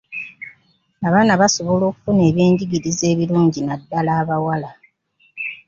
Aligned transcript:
Abaana 1.07 1.33
basobola 1.41 1.83
okufuna 1.87 2.21
ebyenjigiriza 2.29 3.03
ebirungi 3.13 3.59
naddala 3.63 4.11
abawala. 4.21 4.69